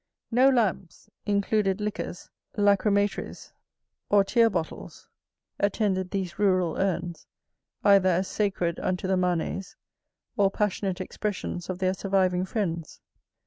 [0.31, 3.51] No Lamps, included liquors, lacrymatories,
[4.09, 5.07] or tear bottles,
[5.59, 7.27] attended these rural urns,
[7.83, 9.75] either as sacred unto the manes,
[10.35, 12.99] or passionate expressions of their surviving friends.